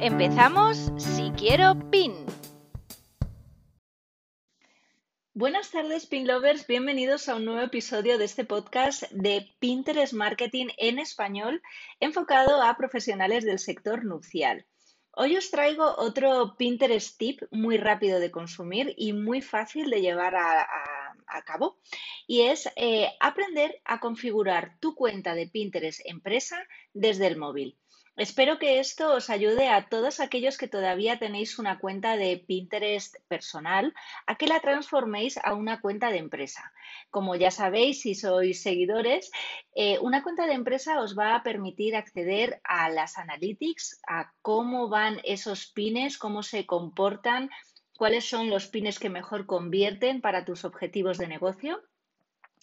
Empezamos 0.00 0.92
si 0.98 1.30
quiero 1.30 1.74
PIN. 1.90 2.26
Buenas 5.32 5.70
tardes, 5.70 6.04
Pin 6.04 6.26
Lovers. 6.26 6.66
Bienvenidos 6.66 7.30
a 7.30 7.36
un 7.36 7.46
nuevo 7.46 7.62
episodio 7.62 8.18
de 8.18 8.26
este 8.26 8.44
podcast 8.44 9.04
de 9.10 9.54
Pinterest 9.58 10.12
Marketing 10.12 10.66
en 10.76 10.98
español 10.98 11.62
enfocado 11.98 12.62
a 12.62 12.76
profesionales 12.76 13.44
del 13.44 13.58
sector 13.58 14.04
nupcial. 14.04 14.66
Hoy 15.12 15.34
os 15.38 15.50
traigo 15.50 15.94
otro 15.96 16.56
Pinterest 16.58 17.16
tip 17.16 17.40
muy 17.50 17.78
rápido 17.78 18.20
de 18.20 18.30
consumir 18.30 18.92
y 18.98 19.14
muy 19.14 19.40
fácil 19.40 19.88
de 19.88 20.02
llevar 20.02 20.36
a, 20.36 20.68
cabo 21.46 21.78
y 22.26 22.42
es 22.42 22.68
eh, 22.76 23.08
aprender 23.20 23.80
a 23.84 24.00
configurar 24.00 24.78
tu 24.80 24.94
cuenta 24.94 25.34
de 25.34 25.46
Pinterest 25.46 26.00
empresa 26.04 26.58
desde 26.92 27.26
el 27.28 27.36
móvil. 27.36 27.78
Espero 28.16 28.58
que 28.58 28.80
esto 28.80 29.12
os 29.12 29.28
ayude 29.28 29.68
a 29.68 29.90
todos 29.90 30.20
aquellos 30.20 30.56
que 30.56 30.68
todavía 30.68 31.18
tenéis 31.18 31.58
una 31.58 31.78
cuenta 31.78 32.16
de 32.16 32.42
Pinterest 32.48 33.14
personal 33.28 33.92
a 34.26 34.36
que 34.36 34.46
la 34.46 34.60
transforméis 34.60 35.36
a 35.36 35.52
una 35.52 35.82
cuenta 35.82 36.10
de 36.10 36.16
empresa. 36.16 36.72
Como 37.10 37.34
ya 37.36 37.50
sabéis, 37.50 38.00
si 38.00 38.14
sois 38.14 38.62
seguidores, 38.62 39.30
eh, 39.74 39.98
una 40.00 40.22
cuenta 40.22 40.46
de 40.46 40.54
empresa 40.54 40.98
os 41.02 41.14
va 41.14 41.34
a 41.34 41.42
permitir 41.42 41.94
acceder 41.94 42.58
a 42.64 42.88
las 42.88 43.18
analytics, 43.18 44.00
a 44.08 44.32
cómo 44.40 44.88
van 44.88 45.20
esos 45.22 45.66
pines, 45.66 46.16
cómo 46.16 46.42
se 46.42 46.64
comportan, 46.64 47.50
cuáles 47.98 48.24
son 48.24 48.48
los 48.48 48.66
pines 48.66 48.98
que 48.98 49.10
mejor 49.10 49.44
convierten 49.44 50.22
para 50.22 50.46
tus 50.46 50.64
objetivos 50.64 51.18
de 51.18 51.28
negocio 51.28 51.82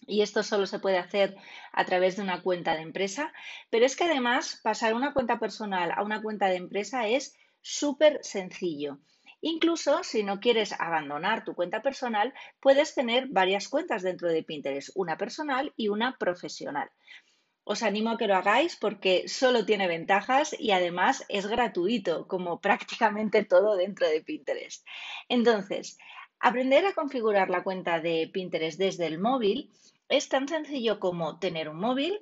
y 0.07 0.21
esto 0.21 0.43
solo 0.43 0.65
se 0.65 0.79
puede 0.79 0.97
hacer 0.97 1.35
a 1.71 1.85
través 1.85 2.15
de 2.15 2.23
una 2.23 2.41
cuenta 2.41 2.75
de 2.75 2.81
empresa, 2.81 3.33
pero 3.69 3.85
es 3.85 3.95
que 3.95 4.05
además 4.05 4.59
pasar 4.63 4.93
una 4.93 5.13
cuenta 5.13 5.39
personal 5.39 5.91
a 5.95 6.03
una 6.03 6.21
cuenta 6.21 6.47
de 6.47 6.57
empresa 6.57 7.07
es 7.07 7.35
súper 7.61 8.19
sencillo. 8.21 8.99
Incluso 9.41 10.03
si 10.03 10.23
no 10.23 10.39
quieres 10.39 10.71
abandonar 10.79 11.43
tu 11.43 11.53
cuenta 11.53 11.81
personal, 11.81 12.33
puedes 12.61 12.95
tener 12.95 13.27
varias 13.27 13.67
cuentas 13.67 14.01
dentro 14.01 14.29
de 14.29 14.41
Pinterest, 14.41 14.91
una 14.95 15.17
personal 15.17 15.73
y 15.75 15.89
una 15.89 16.17
profesional. 16.17 16.89
Os 17.65 17.83
animo 17.83 18.11
a 18.11 18.17
que 18.17 18.27
lo 18.27 18.35
hagáis 18.35 18.75
porque 18.75 19.27
solo 19.27 19.65
tiene 19.65 19.87
ventajas 19.87 20.55
y 20.57 20.71
además 20.71 21.25
es 21.29 21.47
gratuito, 21.47 22.27
como 22.27 22.61
prácticamente 22.67 23.43
todo 23.43 23.75
dentro 23.75 24.07
de 24.07 24.21
Pinterest. 24.21 24.85
Entonces, 25.27 25.97
aprender 26.39 26.85
a 26.85 26.93
configurar 26.93 27.49
la 27.49 27.63
cuenta 27.63 27.99
de 27.99 28.29
Pinterest 28.33 28.77
desde 28.79 29.07
el 29.07 29.19
móvil 29.19 29.71
es 30.09 30.29
tan 30.29 30.47
sencillo 30.47 30.99
como 30.99 31.39
tener 31.39 31.69
un 31.69 31.79
móvil 31.79 32.19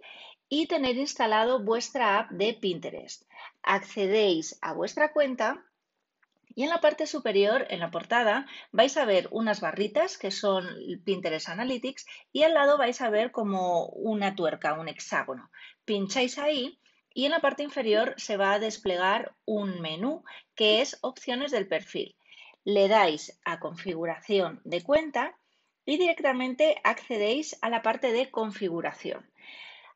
y 0.49 0.67
tener 0.67 0.97
instalado 0.97 1.63
vuestra 1.63 2.19
app 2.19 2.31
de 2.31 2.53
Pinterest. 2.53 3.23
Accedéis 3.63 4.57
a 4.61 4.73
vuestra 4.73 5.13
cuenta 5.13 5.65
y 6.53 6.63
en 6.63 6.69
la 6.69 6.81
parte 6.81 7.07
superior, 7.07 7.65
en 7.69 7.79
la 7.79 7.91
portada, 7.91 8.45
vais 8.71 8.97
a 8.97 9.05
ver 9.05 9.29
unas 9.31 9.61
barritas 9.61 10.17
que 10.17 10.31
son 10.31 10.67
Pinterest 11.05 11.47
Analytics 11.47 12.05
y 12.33 12.43
al 12.43 12.53
lado 12.53 12.77
vais 12.77 12.99
a 13.01 13.09
ver 13.09 13.31
como 13.31 13.85
una 13.85 14.35
tuerca, 14.35 14.73
un 14.73 14.89
hexágono. 14.89 15.49
Pincháis 15.85 16.37
ahí 16.37 16.79
y 17.13 17.25
en 17.25 17.31
la 17.31 17.39
parte 17.39 17.63
inferior 17.63 18.13
se 18.17 18.37
va 18.37 18.53
a 18.53 18.59
desplegar 18.59 19.35
un 19.45 19.79
menú 19.79 20.23
que 20.55 20.81
es 20.81 20.97
opciones 21.01 21.51
del 21.51 21.67
perfil. 21.67 22.17
Le 22.65 22.87
dais 22.87 23.39
a 23.45 23.59
configuración 23.59 24.61
de 24.65 24.83
cuenta 24.83 25.37
y 25.85 25.97
directamente 25.97 26.79
accedéis 26.83 27.57
a 27.61 27.69
la 27.69 27.81
parte 27.81 28.11
de 28.11 28.29
configuración. 28.29 29.29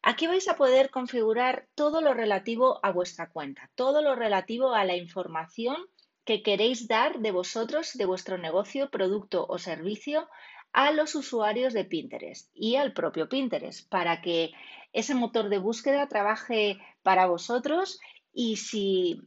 Aquí 0.01 0.27
vais 0.27 0.47
a 0.47 0.55
poder 0.55 0.91
configurar 0.91 1.67
todo 1.73 1.99
lo 1.99 2.13
relativo 2.13 2.79
a 2.83 2.91
vuestra 2.91 3.29
cuenta, 3.29 3.71
todo 3.75 4.01
lo 4.01 4.15
relativo 4.15 4.73
a 4.73 4.85
la 4.85 4.95
información 4.95 5.77
que 6.25 6.43
queréis 6.43 6.87
dar 6.87 7.19
de 7.19 7.31
vosotros, 7.31 7.93
de 7.93 8.05
vuestro 8.05 8.37
negocio, 8.37 8.89
producto 8.89 9.45
o 9.47 9.57
servicio 9.57 10.27
a 10.73 10.91
los 10.91 11.15
usuarios 11.15 11.73
de 11.73 11.85
Pinterest 11.85 12.51
y 12.53 12.75
al 12.75 12.93
propio 12.93 13.29
Pinterest 13.29 13.87
para 13.89 14.21
que 14.21 14.51
ese 14.91 15.15
motor 15.15 15.49
de 15.49 15.57
búsqueda 15.57 16.07
trabaje 16.07 16.79
para 17.01 17.27
vosotros 17.27 17.99
y 18.33 18.57
si 18.57 19.21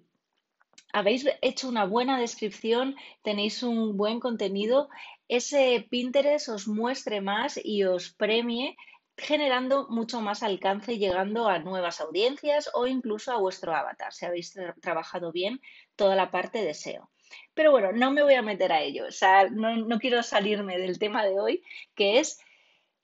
habéis 0.92 1.26
hecho 1.42 1.68
una 1.68 1.84
buena 1.84 2.18
descripción, 2.18 2.96
tenéis 3.22 3.62
un 3.62 3.96
buen 3.96 4.20
contenido, 4.20 4.88
ese 5.28 5.86
Pinterest 5.90 6.48
os 6.48 6.66
muestre 6.66 7.20
más 7.20 7.60
y 7.62 7.84
os 7.84 8.10
premie 8.10 8.76
generando 9.18 9.88
mucho 9.88 10.20
más 10.20 10.42
alcance 10.42 10.94
y 10.94 10.98
llegando 10.98 11.48
a 11.48 11.58
nuevas 11.58 12.00
audiencias 12.00 12.70
o 12.72 12.86
incluso 12.86 13.32
a 13.32 13.38
vuestro 13.38 13.74
avatar, 13.74 14.12
si 14.12 14.24
habéis 14.24 14.56
trabajado 14.80 15.32
bien 15.32 15.60
toda 15.96 16.14
la 16.14 16.30
parte 16.30 16.62
de 16.62 16.72
SEO. 16.72 17.10
Pero 17.52 17.72
bueno, 17.72 17.92
no 17.92 18.12
me 18.12 18.22
voy 18.22 18.34
a 18.34 18.42
meter 18.42 18.72
a 18.72 18.80
ello, 18.80 19.06
o 19.06 19.10
sea, 19.10 19.50
no, 19.50 19.76
no 19.76 19.98
quiero 19.98 20.22
salirme 20.22 20.78
del 20.78 20.98
tema 20.98 21.24
de 21.24 21.38
hoy, 21.40 21.62
que 21.94 22.20
es 22.20 22.40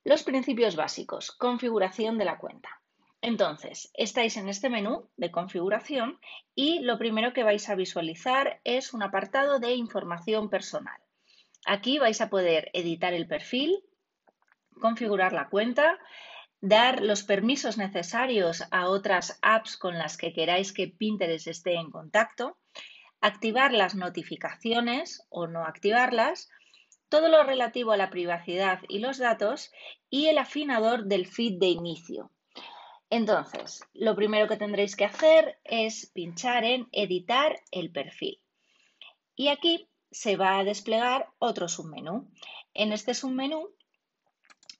los 0.04 0.22
principios 0.22 0.76
básicos, 0.76 1.32
configuración 1.32 2.16
de 2.16 2.24
la 2.24 2.38
cuenta. 2.38 2.80
Entonces, 3.20 3.90
estáis 3.94 4.36
en 4.36 4.48
este 4.48 4.68
menú 4.68 5.08
de 5.16 5.30
configuración 5.30 6.20
y 6.54 6.80
lo 6.80 6.98
primero 6.98 7.32
que 7.32 7.42
vais 7.42 7.68
a 7.68 7.74
visualizar 7.74 8.60
es 8.64 8.94
un 8.94 9.02
apartado 9.02 9.58
de 9.58 9.74
información 9.74 10.48
personal. 10.48 11.03
Aquí 11.66 11.98
vais 11.98 12.20
a 12.20 12.28
poder 12.28 12.70
editar 12.74 13.12
el 13.14 13.26
perfil, 13.26 13.82
configurar 14.80 15.32
la 15.32 15.48
cuenta, 15.48 15.98
dar 16.60 17.02
los 17.02 17.22
permisos 17.22 17.78
necesarios 17.78 18.64
a 18.70 18.88
otras 18.88 19.38
apps 19.42 19.76
con 19.76 19.98
las 19.98 20.16
que 20.16 20.32
queráis 20.32 20.72
que 20.72 20.88
Pinterest 20.88 21.46
esté 21.46 21.74
en 21.74 21.90
contacto, 21.90 22.58
activar 23.20 23.72
las 23.72 23.94
notificaciones 23.94 25.26
o 25.30 25.46
no 25.46 25.64
activarlas, 25.64 26.50
todo 27.08 27.28
lo 27.28 27.42
relativo 27.42 27.92
a 27.92 27.96
la 27.96 28.10
privacidad 28.10 28.80
y 28.88 28.98
los 28.98 29.18
datos 29.18 29.72
y 30.10 30.26
el 30.26 30.38
afinador 30.38 31.04
del 31.04 31.26
feed 31.26 31.58
de 31.58 31.68
inicio. 31.68 32.30
Entonces, 33.10 33.84
lo 33.92 34.16
primero 34.16 34.48
que 34.48 34.56
tendréis 34.56 34.96
que 34.96 35.04
hacer 35.04 35.58
es 35.64 36.10
pinchar 36.12 36.64
en 36.64 36.88
editar 36.92 37.60
el 37.70 37.92
perfil. 37.92 38.40
Y 39.36 39.48
aquí 39.48 39.88
se 40.14 40.36
va 40.36 40.58
a 40.58 40.64
desplegar 40.64 41.28
otro 41.38 41.68
submenú. 41.68 42.30
En 42.72 42.92
este 42.92 43.14
submenú 43.14 43.68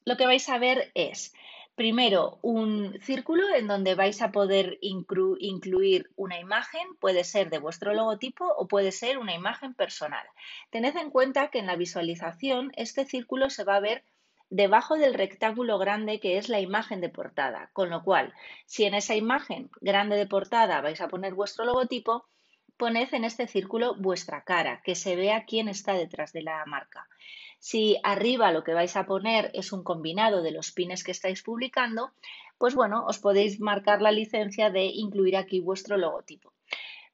lo 0.05 0.17
que 0.17 0.27
vais 0.27 0.49
a 0.49 0.59
ver 0.59 0.93
es 0.95 1.35
primero 1.75 2.39
un 2.43 2.97
círculo 3.01 3.53
en 3.53 3.67
donde 3.67 3.97
vais 3.97 4.23
a 4.23 4.31
poder 4.31 4.79
incluir 4.81 6.11
una 6.15 6.39
imagen, 6.39 6.87
puede 7.01 7.25
ser 7.25 7.51
de 7.51 7.59
vuestro 7.59 7.95
logotipo 7.95 8.47
o 8.47 8.69
puede 8.69 8.93
ser 8.93 9.19
una 9.19 9.35
imagen 9.35 9.75
personal. 9.75 10.25
Tened 10.71 10.97
en 10.97 11.11
cuenta 11.11 11.49
que 11.49 11.59
en 11.59 11.67
la 11.67 11.77
visualización 11.77 12.71
este 12.77 13.05
círculo 13.05 13.51
se 13.51 13.65
va 13.65 13.77
a 13.77 13.81
ver 13.81 14.05
debajo 14.51 14.95
del 14.95 15.15
rectángulo 15.15 15.79
grande 15.79 16.21
que 16.21 16.39
es 16.39 16.49
la 16.49 16.61
imagen 16.61 17.01
de 17.01 17.09
portada. 17.09 17.71
Con 17.73 17.91
lo 17.91 18.05
cual, 18.05 18.33
si 18.67 18.85
en 18.85 18.95
esa 18.95 19.17
imagen 19.17 19.69
grande 19.81 20.15
de 20.17 20.29
portada 20.29 20.81
vais 20.81 21.01
a 21.01 21.09
poner 21.09 21.35
vuestro 21.35 21.65
logotipo, 21.65 22.29
poned 22.77 23.13
en 23.13 23.25
este 23.25 23.47
círculo 23.47 23.95
vuestra 23.97 24.43
cara, 24.45 24.83
que 24.83 24.95
se 24.95 25.17
vea 25.17 25.45
quién 25.45 25.69
está 25.69 25.95
detrás 25.95 26.33
de 26.33 26.43
la 26.43 26.65
marca. 26.67 27.09
Si 27.59 27.99
arriba 28.03 28.53
lo 28.53 28.63
que 28.63 28.75
vais 28.75 28.95
a 28.97 29.07
poner 29.07 29.51
es 29.55 29.73
un 29.73 29.83
combinado 29.83 30.43
de 30.43 30.51
los 30.51 30.73
pines 30.73 31.03
que 31.03 31.13
estáis 31.13 31.43
publicando, 31.43 32.13
pues 32.59 32.75
bueno, 32.75 33.07
os 33.07 33.19
podéis 33.19 33.61
marcar 33.61 34.03
la 34.03 34.13
licencia 34.13 34.71
de 34.71 34.85
incluir 34.85 35.37
aquí 35.37 35.61
vuestro 35.61 35.97
logotipo. 35.97 36.53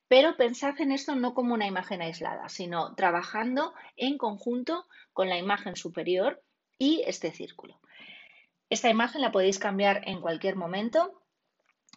Pero 0.08 0.36
pensad 0.36 0.74
en 0.80 0.90
esto 0.90 1.14
no 1.14 1.34
como 1.34 1.54
una 1.54 1.68
imagen 1.68 2.02
aislada, 2.02 2.48
sino 2.48 2.96
trabajando 2.96 3.74
en 3.96 4.18
conjunto 4.18 4.86
con 5.12 5.28
la 5.28 5.38
imagen 5.38 5.76
superior 5.76 6.42
y 6.78 7.04
este 7.06 7.30
círculo. 7.30 7.78
Esta 8.70 8.88
imagen 8.88 9.20
la 9.20 9.30
podéis 9.30 9.60
cambiar 9.60 10.02
en 10.06 10.20
cualquier 10.20 10.56
momento, 10.56 11.22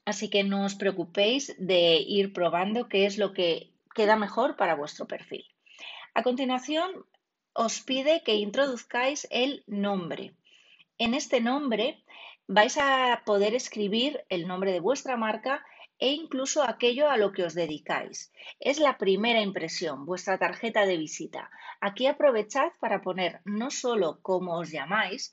así 0.06 0.30
que 0.30 0.44
no 0.44 0.66
os 0.66 0.76
preocupéis 0.76 1.56
de 1.58 1.98
ir 1.98 2.34
probando 2.34 2.90
qué 2.90 3.06
es 3.06 3.18
lo 3.18 3.34
que 3.34 3.72
queda 3.96 4.16
mejor 4.16 4.56
para 4.56 4.76
vuestro 4.76 5.08
perfil. 5.08 5.46
A 6.14 6.24
continuación, 6.24 7.06
os 7.54 7.82
pide 7.82 8.24
que 8.26 8.36
introduzcáis 8.36 9.28
el 9.30 9.64
nombre. 9.68 10.34
En 10.98 11.14
este 11.14 11.40
nombre 11.42 12.04
vais 12.48 12.78
a 12.78 13.24
poder 13.26 13.56
escribir 13.56 14.26
el 14.30 14.48
nombre 14.48 14.72
de 14.74 14.80
vuestra 14.80 15.18
marca 15.18 15.66
e 16.00 16.12
incluso 16.12 16.64
aquello 16.64 17.10
a 17.10 17.18
lo 17.18 17.32
que 17.32 17.44
os 17.44 17.54
dedicáis. 17.54 18.34
Es 18.60 18.80
la 18.80 18.98
primera 18.98 19.42
impresión, 19.42 20.06
vuestra 20.06 20.38
tarjeta 20.38 20.86
de 20.86 20.98
visita. 20.98 21.50
Aquí 21.80 22.08
aprovechad 22.08 22.72
para 22.80 23.02
poner 23.02 23.42
no 23.46 23.70
solo 23.70 24.20
cómo 24.22 24.58
os 24.58 24.72
llamáis, 24.72 25.32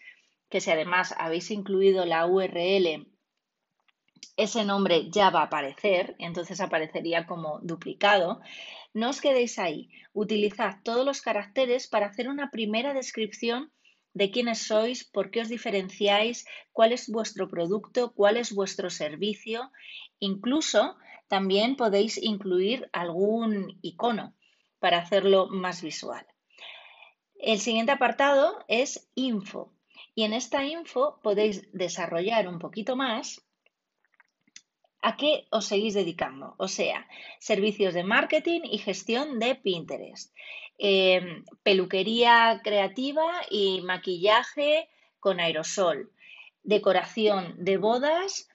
que 0.48 0.60
si 0.60 0.70
además 0.70 1.14
habéis 1.18 1.50
incluido 1.50 2.04
la 2.04 2.26
URL, 2.26 3.06
ese 4.36 4.64
nombre 4.64 5.10
ya 5.10 5.30
va 5.30 5.40
a 5.40 5.44
aparecer, 5.44 6.16
entonces 6.18 6.60
aparecería 6.60 7.26
como 7.26 7.60
duplicado. 7.62 8.40
No 8.94 9.10
os 9.10 9.20
quedéis 9.20 9.58
ahí, 9.58 9.90
utilizad 10.12 10.76
todos 10.82 11.04
los 11.04 11.20
caracteres 11.20 11.88
para 11.88 12.06
hacer 12.06 12.28
una 12.28 12.50
primera 12.50 12.94
descripción 12.94 13.72
de 14.14 14.30
quiénes 14.30 14.66
sois, 14.66 15.04
por 15.04 15.30
qué 15.30 15.42
os 15.42 15.48
diferenciáis, 15.48 16.46
cuál 16.72 16.92
es 16.92 17.08
vuestro 17.08 17.48
producto, 17.48 18.12
cuál 18.12 18.36
es 18.36 18.52
vuestro 18.52 18.90
servicio. 18.90 19.70
Incluso 20.18 20.96
también 21.28 21.76
podéis 21.76 22.18
incluir 22.18 22.88
algún 22.92 23.78
icono 23.82 24.34
para 24.80 24.98
hacerlo 24.98 25.48
más 25.48 25.82
visual. 25.82 26.26
El 27.36 27.60
siguiente 27.60 27.92
apartado 27.92 28.64
es 28.68 29.08
info 29.14 29.72
y 30.14 30.24
en 30.24 30.32
esta 30.32 30.64
info 30.64 31.20
podéis 31.22 31.70
desarrollar 31.72 32.48
un 32.48 32.58
poquito 32.58 32.96
más 32.96 33.46
a 35.02 35.16
qué 35.16 35.46
os 35.50 35.66
seguís 35.66 35.94
dedicando, 35.94 36.54
o 36.58 36.68
sea, 36.68 37.06
servicios 37.38 37.94
de 37.94 38.04
marketing 38.04 38.60
y 38.64 38.78
gestión 38.78 39.38
de 39.38 39.54
Pinterest. 39.54 40.34
Em, 40.78 41.44
peluquería 41.62 42.60
creativa 42.64 43.28
y 43.50 43.82
maquillaje 43.82 44.88
con 45.18 45.40
aerosol, 45.40 46.10
decoración 46.62 47.54
de 47.58 47.76
bodas 47.76 48.48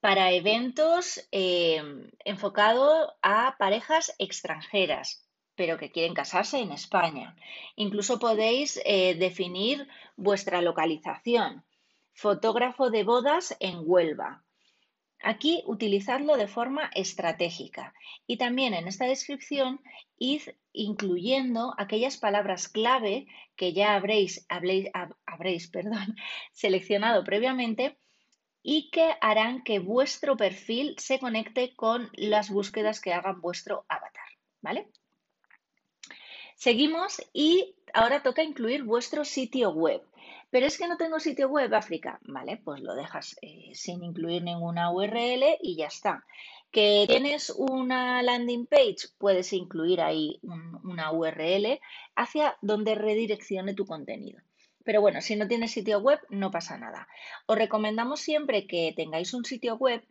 para 0.00 0.32
eventos 0.32 1.26
em, 1.30 2.10
enfocado 2.24 3.14
a 3.22 3.56
parejas 3.58 4.14
extranjeras, 4.18 5.26
pero 5.54 5.76
que 5.76 5.90
quieren 5.90 6.14
casarse 6.14 6.58
en 6.58 6.72
España. 6.72 7.36
Incluso 7.76 8.18
podéis 8.18 8.80
eh, 8.84 9.14
definir 9.14 9.86
vuestra 10.16 10.62
localización. 10.62 11.64
Fotógrafo 12.12 12.90
de 12.90 13.04
bodas 13.04 13.56
en 13.60 13.82
Huelva, 13.84 14.42
Aquí 15.22 15.62
utilizadlo 15.66 16.36
de 16.36 16.48
forma 16.48 16.90
estratégica 16.94 17.92
y 18.26 18.38
también 18.38 18.72
en 18.72 18.88
esta 18.88 19.04
descripción 19.04 19.80
id 20.18 20.42
incluyendo 20.72 21.74
aquellas 21.76 22.16
palabras 22.16 22.68
clave 22.68 23.26
que 23.56 23.72
ya 23.72 23.94
habréis, 23.94 24.46
seleccionado 26.52 27.24
previamente 27.24 27.98
y 28.62 28.90
que 28.90 29.14
harán 29.20 29.62
que 29.62 29.78
vuestro 29.78 30.36
perfil 30.36 30.94
se 30.98 31.18
conecte 31.18 31.74
con 31.74 32.10
las 32.14 32.50
búsquedas 32.50 33.00
que 33.00 33.12
hagan 33.12 33.40
vuestro 33.40 33.84
avatar, 33.88 34.28
¿vale? 34.60 34.90
Seguimos 36.56 37.22
y 37.32 37.74
ahora 37.94 38.22
toca 38.22 38.42
incluir 38.42 38.84
vuestro 38.84 39.24
sitio 39.24 39.70
web. 39.70 40.02
Pero 40.50 40.66
es 40.66 40.76
que 40.78 40.88
no 40.88 40.96
tengo 40.96 41.20
sitio 41.20 41.48
web, 41.48 41.72
África. 41.74 42.18
Vale, 42.22 42.56
pues 42.56 42.80
lo 42.80 42.94
dejas 42.94 43.36
eh, 43.40 43.70
sin 43.74 44.02
incluir 44.02 44.42
ninguna 44.42 44.90
URL 44.92 45.58
y 45.60 45.76
ya 45.76 45.86
está. 45.86 46.24
Que 46.72 47.04
tienes 47.08 47.50
una 47.50 48.22
landing 48.22 48.66
page, 48.66 49.08
puedes 49.18 49.52
incluir 49.52 50.00
ahí 50.00 50.40
una 50.84 51.12
URL 51.12 51.80
hacia 52.14 52.56
donde 52.62 52.94
redireccione 52.94 53.74
tu 53.74 53.86
contenido. 53.86 54.40
Pero 54.84 55.00
bueno, 55.00 55.20
si 55.20 55.36
no 55.36 55.46
tienes 55.46 55.72
sitio 55.72 55.98
web, 56.00 56.20
no 56.30 56.50
pasa 56.50 56.78
nada. 56.78 57.06
Os 57.46 57.56
recomendamos 57.56 58.20
siempre 58.20 58.66
que 58.66 58.92
tengáis 58.96 59.34
un 59.34 59.44
sitio 59.44 59.76
web 59.76 60.02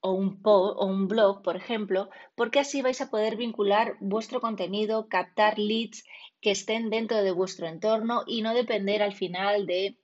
o 0.00 0.12
un, 0.12 0.40
o 0.44 0.86
un 0.86 1.08
blog, 1.08 1.42
por 1.42 1.56
ejemplo, 1.56 2.10
porque 2.36 2.60
así 2.60 2.82
vais 2.82 3.00
a 3.00 3.10
poder 3.10 3.36
vincular 3.36 3.96
vuestro 4.00 4.40
contenido, 4.40 5.08
captar 5.08 5.58
leads 5.58 6.04
que 6.40 6.50
estén 6.52 6.90
dentro 6.90 7.18
de 7.22 7.32
vuestro 7.32 7.66
entorno 7.66 8.22
y 8.26 8.42
no 8.42 8.54
depender 8.54 9.02
al 9.02 9.14
final 9.14 9.66
de 9.66 9.98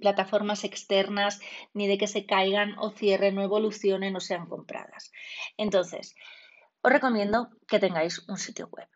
plataformas 0.00 0.64
externas 0.64 1.40
ni 1.72 1.86
de 1.86 1.98
que 1.98 2.06
se 2.06 2.26
caigan 2.26 2.76
o 2.78 2.90
cierren 2.90 3.38
o 3.38 3.42
evolucionen 3.42 4.16
o 4.16 4.20
sean 4.20 4.46
compradas. 4.46 5.12
Entonces, 5.56 6.16
os 6.82 6.92
recomiendo 6.92 7.48
que 7.68 7.78
tengáis 7.78 8.14
un 8.28 8.38
sitio 8.38 8.68
web. 8.68 8.88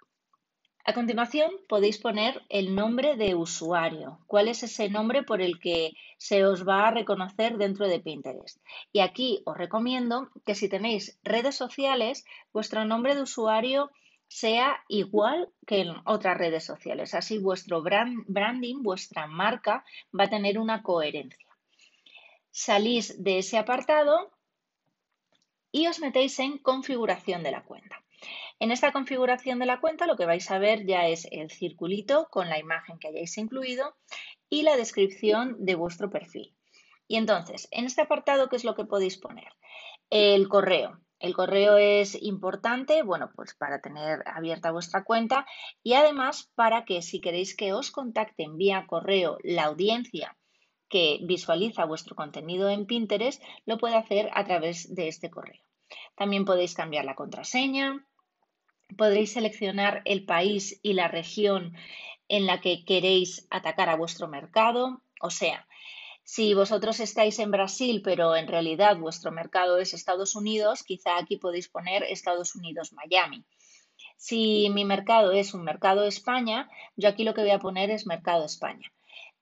A 0.88 0.94
continuación 0.94 1.50
podéis 1.68 1.98
poner 1.98 2.40
el 2.48 2.74
nombre 2.74 3.18
de 3.18 3.34
usuario. 3.34 4.20
¿Cuál 4.26 4.48
es 4.48 4.62
ese 4.62 4.88
nombre 4.88 5.22
por 5.22 5.42
el 5.42 5.60
que 5.60 5.92
se 6.16 6.46
os 6.46 6.66
va 6.66 6.88
a 6.88 6.90
reconocer 6.90 7.58
dentro 7.58 7.86
de 7.86 8.00
Pinterest? 8.00 8.56
Y 8.90 9.00
aquí 9.00 9.42
os 9.44 9.58
recomiendo 9.58 10.30
que 10.46 10.54
si 10.54 10.66
tenéis 10.66 11.20
redes 11.22 11.56
sociales, 11.56 12.24
vuestro 12.54 12.86
nombre 12.86 13.14
de 13.14 13.20
usuario 13.20 13.90
sea 14.28 14.82
igual 14.88 15.50
que 15.66 15.80
en 15.80 15.94
otras 16.06 16.38
redes 16.38 16.64
sociales. 16.64 17.12
Así 17.12 17.36
vuestro 17.36 17.82
branding, 17.82 18.82
vuestra 18.82 19.26
marca 19.26 19.84
va 20.18 20.24
a 20.24 20.30
tener 20.30 20.58
una 20.58 20.82
coherencia. 20.82 21.50
Salís 22.50 23.22
de 23.22 23.40
ese 23.40 23.58
apartado 23.58 24.30
y 25.70 25.86
os 25.86 26.00
metéis 26.00 26.38
en 26.38 26.56
configuración 26.56 27.42
de 27.42 27.50
la 27.50 27.62
cuenta. 27.62 28.02
En 28.60 28.72
esta 28.72 28.92
configuración 28.92 29.58
de 29.58 29.66
la 29.66 29.80
cuenta 29.80 30.06
lo 30.06 30.16
que 30.16 30.26
vais 30.26 30.50
a 30.50 30.58
ver 30.58 30.84
ya 30.86 31.06
es 31.06 31.28
el 31.30 31.50
circulito 31.50 32.28
con 32.30 32.48
la 32.48 32.58
imagen 32.58 32.98
que 32.98 33.08
hayáis 33.08 33.38
incluido 33.38 33.94
y 34.50 34.62
la 34.62 34.76
descripción 34.76 35.56
de 35.58 35.74
vuestro 35.74 36.10
perfil. 36.10 36.54
Y 37.06 37.16
entonces, 37.16 37.68
en 37.70 37.86
este 37.86 38.02
apartado, 38.02 38.48
¿qué 38.48 38.56
es 38.56 38.64
lo 38.64 38.74
que 38.74 38.84
podéis 38.84 39.16
poner? 39.18 39.52
El 40.10 40.48
correo. 40.48 41.00
El 41.20 41.34
correo 41.34 41.76
es 41.78 42.20
importante, 42.22 43.02
bueno, 43.02 43.30
pues 43.34 43.54
para 43.54 43.80
tener 43.80 44.22
abierta 44.26 44.70
vuestra 44.70 45.02
cuenta 45.02 45.46
y 45.82 45.94
además 45.94 46.52
para 46.54 46.84
que 46.84 47.02
si 47.02 47.20
queréis 47.20 47.56
que 47.56 47.72
os 47.72 47.90
contacten 47.90 48.56
vía 48.56 48.86
correo 48.86 49.38
la 49.42 49.64
audiencia 49.64 50.36
que 50.88 51.18
visualiza 51.22 51.84
vuestro 51.84 52.14
contenido 52.14 52.70
en 52.70 52.86
Pinterest, 52.86 53.42
lo 53.66 53.78
puede 53.78 53.96
hacer 53.96 54.30
a 54.32 54.44
través 54.44 54.94
de 54.94 55.08
este 55.08 55.28
correo. 55.28 55.62
También 56.14 56.44
podéis 56.44 56.74
cambiar 56.74 57.04
la 57.04 57.14
contraseña, 57.14 58.06
podréis 58.96 59.32
seleccionar 59.32 60.02
el 60.04 60.24
país 60.24 60.78
y 60.82 60.94
la 60.94 61.08
región 61.08 61.74
en 62.28 62.46
la 62.46 62.60
que 62.60 62.84
queréis 62.84 63.46
atacar 63.50 63.88
a 63.88 63.96
vuestro 63.96 64.28
mercado. 64.28 65.02
O 65.20 65.30
sea, 65.30 65.66
si 66.24 66.52
vosotros 66.54 67.00
estáis 67.00 67.38
en 67.38 67.50
Brasil, 67.50 68.02
pero 68.04 68.36
en 68.36 68.48
realidad 68.48 68.98
vuestro 68.98 69.32
mercado 69.32 69.78
es 69.78 69.94
Estados 69.94 70.36
Unidos, 70.36 70.82
quizá 70.82 71.18
aquí 71.18 71.38
podéis 71.38 71.68
poner 71.68 72.02
Estados 72.02 72.54
Unidos 72.54 72.92
Miami. 72.92 73.44
Si 74.16 74.68
mi 74.70 74.84
mercado 74.84 75.32
es 75.32 75.54
un 75.54 75.62
mercado 75.64 76.04
España, 76.04 76.68
yo 76.96 77.08
aquí 77.08 77.24
lo 77.24 77.34
que 77.34 77.42
voy 77.42 77.50
a 77.50 77.58
poner 77.58 77.90
es 77.90 78.06
mercado 78.06 78.44
España. 78.44 78.92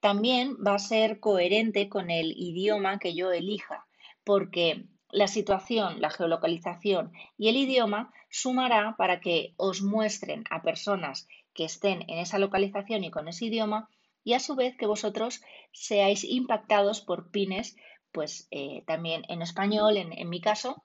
También 0.01 0.57
va 0.65 0.75
a 0.75 0.79
ser 0.79 1.19
coherente 1.19 1.89
con 1.89 2.11
el 2.11 2.33
idioma 2.37 2.99
que 2.99 3.15
yo 3.15 3.33
elija, 3.33 3.87
porque 4.23 4.85
la 5.11 5.29
situación, 5.29 6.01
la 6.01 6.11
geolocalización 6.11 7.13
y 7.39 7.49
el 7.49 7.57
idioma 7.57 8.13
sumará 8.31 8.97
para 8.99 9.21
que 9.21 9.55
os 9.57 9.83
muestren 9.83 10.45
a 10.51 10.63
personas 10.63 11.29
que 11.55 11.65
estén 11.65 12.03
en 12.09 12.19
esa 12.19 12.39
localización 12.39 13.05
y 13.05 13.11
con 13.11 13.29
ese 13.29 13.47
idioma 13.47 13.89
y 14.25 14.35
a 14.35 14.41
su 14.41 14.57
vez 14.57 14.77
que 14.77 14.87
vosotros 14.87 15.43
seáis 15.73 16.25
impactados 16.25 17.01
por 17.01 17.31
pines, 17.31 17.77
pues 18.11 18.49
eh, 18.51 18.83
también 18.87 19.23
en 19.29 19.41
español, 19.43 19.97
en, 19.97 20.13
en 20.13 20.29
mi 20.29 20.41
caso, 20.41 20.85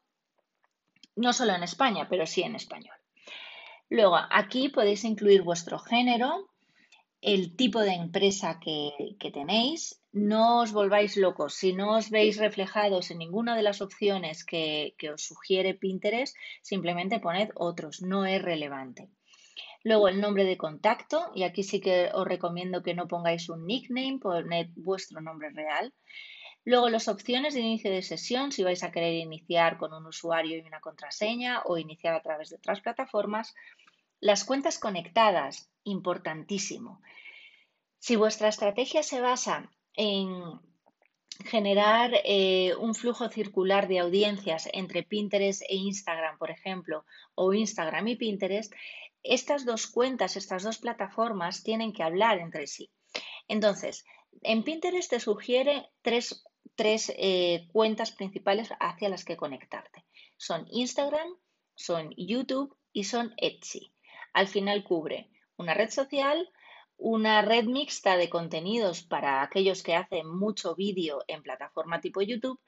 no 1.16 1.34
solo 1.34 1.54
en 1.54 1.64
España, 1.64 2.08
pero 2.10 2.28
sí 2.28 2.44
en 2.44 2.56
español. 2.56 2.96
Luego, 3.90 4.18
aquí 4.30 4.70
podéis 4.70 5.04
incluir 5.04 5.42
vuestro 5.42 5.80
género, 5.80 6.51
el 7.22 7.56
tipo 7.56 7.80
de 7.82 7.94
empresa 7.94 8.60
que, 8.60 9.16
tenéis. 9.32 10.02
No 10.12 10.62
os 10.62 10.74
volváis 10.74 11.16
locos. 11.16 11.54
Si 11.54 11.72
no 11.72 11.98
os 11.98 12.10
veis 12.10 12.38
reflejados 12.38 13.12
en 13.12 13.20
ninguna 13.20 13.56
de 13.56 13.64
las 13.64 13.82
opciones 13.82 14.44
que, 14.44 14.96
os 15.14 15.22
sugiere 15.22 15.76
Pinterest, 15.76 16.36
simplemente 16.62 17.20
poned 17.20 17.50
otros. 17.56 18.02
No 18.02 18.26
es 18.26 18.42
relevante. 18.42 19.10
Luego 19.84 20.10
el 20.10 20.20
nombre 20.20 20.44
de 20.46 20.58
contacto, 20.58 21.32
y 21.34 21.44
aquí 21.44 21.64
sí 21.64 21.80
que 21.80 22.10
os 22.14 22.28
recomiendo 22.28 22.84
que 22.84 22.94
no 22.94 23.08
pongáis 23.08 23.50
un 23.50 23.66
nickname, 23.66 24.20
poned 24.20 24.70
vuestro 24.76 25.22
nombre 25.22 25.50
real. 25.52 25.94
Luego 26.64 26.90
las 26.90 27.08
opciones 27.08 27.56
de 27.56 27.62
inicio 27.62 27.92
de 27.92 28.04
sesión, 28.04 28.52
si 28.52 28.64
vais 28.64 28.84
a 28.84 28.92
querer 28.92 29.16
iniciar 29.16 29.78
con 29.78 29.94
un 29.94 30.06
usuario 30.06 30.58
y 30.58 30.62
una 30.62 30.80
contraseña 30.80 31.62
o 31.66 31.80
iniciar 31.80 32.14
a 32.14 32.22
través 32.22 32.50
de 32.50 32.58
otras 32.58 32.82
plataformas. 32.82 33.56
Las 34.22 34.46
cuentas 34.46 34.78
conectadas, 34.78 35.72
importantísimo. 35.84 37.02
Si 37.98 38.16
vuestra 38.16 38.50
estrategia 38.50 39.02
se 39.02 39.20
basa 39.20 39.72
en 39.96 40.60
generar 41.44 42.12
eh, 42.24 42.76
un 42.76 42.94
flujo 42.94 43.30
circular 43.30 43.88
de 43.88 43.98
audiencias 43.98 44.70
entre 44.74 45.02
Pinterest 45.02 45.64
e 45.64 45.76
Instagram, 45.76 46.38
por 46.38 46.52
ejemplo, 46.52 47.04
o 47.34 47.52
Instagram 47.54 48.10
y 48.10 48.16
Pinterest, 48.16 48.72
estas 49.24 49.66
dos 49.66 49.88
cuentas, 49.88 50.38
estas 50.38 50.62
dos 50.62 50.78
plataformas 50.78 51.64
tienen 51.64 51.92
que 51.92 52.04
hablar 52.04 52.38
entre 52.38 52.68
sí. 52.68 52.92
Entonces, 53.48 54.06
en 54.44 54.64
Pinterest 54.64 55.10
te 55.10 55.20
sugiere 55.20 55.90
tres, 56.04 56.44
tres 56.76 57.12
eh, 57.18 57.68
cuentas 57.72 58.12
principales 58.12 58.70
hacia 58.80 59.10
las 59.10 59.26
que 59.26 59.36
conectarte. 59.36 60.06
son 60.38 60.68
Instagram, 60.70 61.28
son 61.74 62.14
YouTube 62.18 62.76
y 62.94 63.06
son 63.06 63.34
Etsy. 63.38 63.92
Al 64.34 64.48
final 64.48 64.84
cubre 64.84 65.30
una 65.58 65.74
red 65.74 65.90
social, 65.90 66.50
una 66.98 67.42
red 67.42 67.66
mixta 67.66 68.18
de 68.18 68.30
contenidos 68.30 69.04
para 69.04 69.42
aquellos 69.42 69.84
que 69.84 69.96
hacen 69.96 70.28
mucho 70.28 70.76
vídeo 70.76 71.24
en 71.28 71.42
plataforma 71.42 72.00
tipo 72.00 72.22
YouTube 72.22 72.60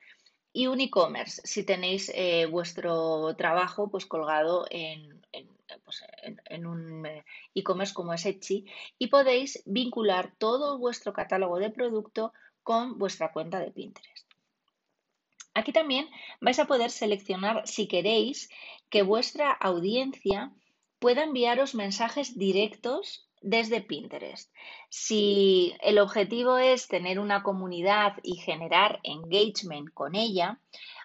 y 0.51 0.67
un 0.67 0.79
e-commerce 0.81 1.41
si 1.43 1.63
tenéis 1.63 2.11
eh, 2.13 2.45
vuestro 2.45 3.35
trabajo 3.35 3.89
pues 3.89 4.05
colgado 4.05 4.65
en, 4.69 5.21
pues, 5.83 6.03
un 6.65 7.05
eh, 7.05 7.25
e-commerce 7.55 7.93
como 7.93 8.13
es 8.13 8.25
Etsy 8.25 8.65
y 8.99 9.07
podéis 9.07 9.63
vincular 9.65 10.33
todo 10.37 10.77
vuestro 10.77 11.11
catálogo 11.11 11.57
de 11.57 11.71
producto 11.71 12.33
con 12.61 12.97
vuestra 12.97 13.31
cuenta 13.31 13.59
de 13.59 13.71
Pinterest. 13.71 14.31
Aquí 15.55 15.71
también 15.71 16.09
vais 16.41 16.57
a 16.59 16.65
poder 16.65 16.89
seleccionar 16.89 17.67
si 17.67 17.87
queréis 17.87 18.49
que 18.89 19.03
vuestra 19.03 19.51
audiencia 19.51 20.51
pueda 21.03 21.23
enviaros 21.23 21.75
mensajes 21.75 22.37
directos 22.37 23.27
desde 23.41 23.81
Pinterest. 23.81 24.49
Si 24.87 25.75
el 25.81 25.99
objetivo 25.99 26.57
es 26.57 26.87
tener 26.87 27.19
una 27.19 27.43
comunidad 27.43 28.13
y 28.23 28.37
generar 28.37 29.01
engagement 29.03 29.93
con 29.93 30.15
ella, 30.15 30.61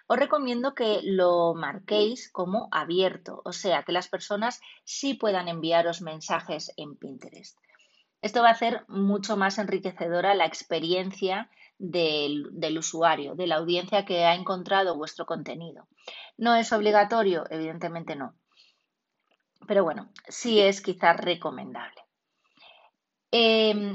os 0.07 0.17
recomiendo 0.17 0.73
que 0.73 1.01
lo 1.03 1.53
marquéis 1.53 2.31
como 2.31 2.69
abierto, 2.71 3.41
o 3.43 3.51
sea, 3.51 3.83
que 3.83 3.91
las 3.91 4.07
personas 4.07 4.61
sí 4.85 5.15
puedan 5.15 5.49
enviaros 5.49 6.01
mensajes 6.01 6.71
en 6.77 6.95
Pinterest. 6.95 7.57
Esto 8.21 8.41
va 8.41 8.47
a 8.47 8.53
hacer 8.53 8.85
mucho 8.87 9.35
más 9.35 9.57
enriquecedora 9.57 10.33
la 10.33 10.45
experiencia 10.45 11.49
del, 11.77 12.47
del, 12.53 12.77
usuario, 12.77 13.35
de 13.35 13.47
la 13.47 13.55
audiencia 13.55 14.05
que 14.05 14.23
ha 14.23 14.33
encontrado 14.33 14.95
vuestro 14.95 15.25
contenido. 15.25 15.89
¿No 16.37 16.55
es 16.55 16.71
obligatorio? 16.71 17.43
Evidentemente 17.49 18.15
no. 18.15 18.33
Pero 19.67 19.83
bueno, 19.83 20.11
sí 20.27 20.59
es 20.59 20.81
quizás 20.81 21.17
recomendable. 21.17 22.01
Em, 23.31 23.93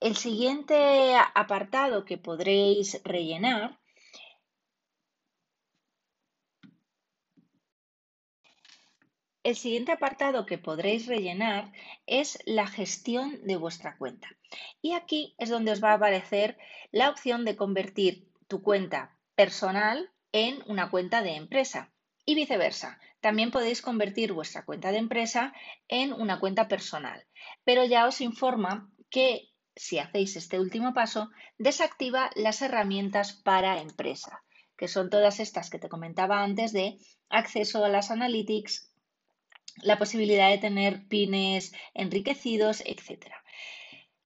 el 0.00 0.16
siguiente 0.16 1.16
apartado 1.34 2.04
que 2.04 2.18
podréis 2.18 3.00
rellenar 3.04 3.78
El 9.46 9.54
siguiente 9.54 9.92
apartado 9.92 10.44
que 10.44 10.58
podréis 10.58 11.06
rellenar 11.06 11.72
es 12.04 12.36
la 12.46 12.66
gestión 12.66 13.46
de 13.46 13.54
vuestra 13.54 13.96
cuenta. 13.96 14.28
Y 14.82 14.94
aquí 14.94 15.36
es 15.38 15.50
donde 15.50 15.70
os 15.70 15.80
va 15.80 15.92
a 15.92 15.94
aparecer 15.94 16.58
la 16.90 17.10
opción 17.10 17.44
de 17.44 17.54
convertir 17.54 18.28
tu 18.48 18.60
cuenta 18.60 19.16
personal 19.36 20.10
en 20.32 20.64
una 20.66 20.90
cuenta 20.90 21.22
de 21.22 21.36
empresa 21.36 21.92
y 22.26 22.34
viceversa. 22.34 23.00
También 23.20 23.50
podéis 23.50 23.80
convertir 23.80 24.32
vuestra 24.32 24.64
cuenta 24.64 24.92
de 24.92 24.98
empresa 24.98 25.54
en 25.88 26.12
una 26.12 26.38
cuenta 26.38 26.68
personal, 26.68 27.24
pero 27.64 27.84
ya 27.84 28.06
os 28.06 28.20
informa 28.20 28.90
que 29.08 29.48
si 29.76 29.98
hacéis 29.98 30.36
este 30.36 30.58
último 30.58 30.94
paso, 30.94 31.30
desactiva 31.58 32.30
las 32.34 32.62
herramientas 32.62 33.32
para 33.32 33.80
empresa, 33.80 34.42
que 34.76 34.88
son 34.88 35.10
todas 35.10 35.38
estas 35.38 35.70
que 35.70 35.78
te 35.78 35.88
comentaba 35.88 36.42
antes 36.42 36.72
de 36.72 36.98
acceso 37.28 37.84
a 37.84 37.88
las 37.88 38.10
analytics, 38.10 38.90
la 39.82 39.98
posibilidad 39.98 40.50
de 40.50 40.58
tener 40.58 41.06
pines 41.08 41.74
enriquecidos, 41.92 42.82
etc. 42.86 43.26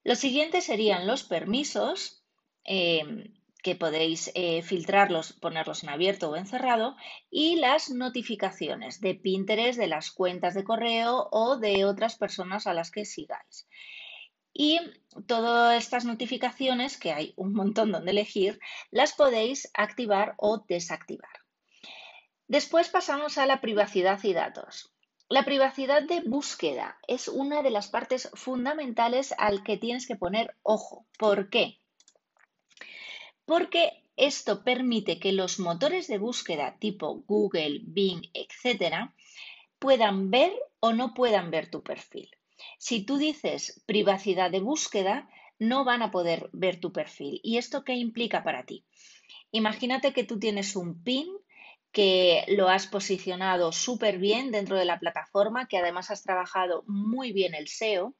Los 0.03 0.19
siguientes 0.19 0.63
serían 0.63 1.05
los 1.05 1.23
permisos, 1.23 2.23
eh, 2.63 3.33
que 3.61 3.75
podéis 3.75 4.31
eh, 4.33 4.61
filtrarlos, 4.61 5.33
ponerlos 5.33 5.83
en 5.83 5.89
abierto 5.89 6.29
o 6.29 6.35
en 6.35 6.45
cerrado, 6.45 6.95
y 7.29 7.57
las 7.57 7.89
notificaciones 7.89 9.01
de 9.01 9.15
Pinterest, 9.15 9.79
de 9.79 9.87
las 9.87 10.11
cuentas 10.11 10.53
de 10.53 10.63
correo 10.63 11.27
o 11.31 11.57
de 11.57 11.85
otras 11.85 12.17
personas 12.17 12.67
a 12.67 12.73
las 12.73 12.91
que 12.91 13.05
sigáis. 13.05 13.67
Y 14.53 14.79
todas 15.27 15.77
estas 15.77 16.05
notificaciones, 16.05 16.97
que 16.97 17.13
hay 17.13 17.33
un 17.37 17.53
montón 17.53 17.91
donde 17.91 18.11
elegir, 18.11 18.59
las 18.89 19.13
podéis 19.13 19.69
activar 19.73 20.35
o 20.37 20.65
desactivar. 20.67 21.31
Después 22.47 22.89
pasamos 22.89 23.37
a 23.37 23.45
la 23.45 23.61
privacidad 23.61 24.19
y 24.23 24.33
datos. 24.33 24.93
La 25.29 25.45
privacidad 25.45 26.03
de 26.03 26.19
búsqueda 26.19 26.97
es 27.07 27.29
una 27.29 27.61
de 27.61 27.69
las 27.69 27.87
partes 27.87 28.29
fundamentales 28.33 29.33
al 29.37 29.63
que 29.63 29.77
tienes 29.77 30.05
que 30.05 30.17
poner 30.17 30.57
ojo. 30.61 31.07
¿Por 31.17 31.49
qué? 31.49 31.80
Porque 33.45 34.03
esto 34.15 34.63
permite 34.63 35.19
que 35.19 35.31
los 35.31 35.59
motores 35.59 36.07
de 36.07 36.17
búsqueda 36.17 36.77
tipo 36.79 37.23
Google, 37.27 37.81
Bing, 37.83 38.29
etcétera, 38.33 39.15
puedan 39.79 40.29
ver 40.29 40.53
o 40.79 40.93
no 40.93 41.13
puedan 41.13 41.49
ver 41.51 41.69
tu 41.69 41.81
perfil. 41.81 42.29
Si 42.77 43.03
tú 43.03 43.17
dices 43.17 43.83
privacidad 43.85 44.51
de 44.51 44.59
búsqueda, 44.59 45.29
no 45.57 45.83
van 45.85 46.01
a 46.01 46.11
poder 46.11 46.49
ver 46.53 46.79
tu 46.79 46.91
perfil. 46.91 47.39
¿Y 47.43 47.57
esto 47.57 47.83
qué 47.83 47.93
implica 47.95 48.43
para 48.43 48.65
ti? 48.65 48.85
Imagínate 49.51 50.13
que 50.13 50.23
tú 50.23 50.39
tienes 50.39 50.75
un 50.75 51.03
pin 51.03 51.27
que 51.91 52.45
lo 52.47 52.69
has 52.69 52.87
posicionado 52.87 53.71
súper 53.71 54.17
bien 54.17 54.51
dentro 54.51 54.77
de 54.77 54.85
la 54.85 54.99
plataforma, 54.99 55.67
que 55.67 55.77
además 55.77 56.09
has 56.09 56.23
trabajado 56.23 56.83
muy 56.87 57.33
bien 57.33 57.53
el 57.53 57.67
SEO 57.67 58.15